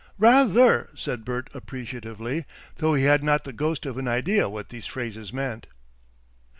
"Rather!" 0.17 0.89
said 0.95 1.23
Bert 1.23 1.47
appreciatively, 1.53 2.47
though 2.77 2.95
he 2.95 3.03
had 3.03 3.23
not 3.23 3.43
the 3.43 3.53
ghost 3.53 3.85
of 3.85 3.99
an 3.99 4.07
idea 4.07 4.49
what 4.49 4.69
these 4.69 4.87
phrases 4.87 5.31
meant. 5.31 5.67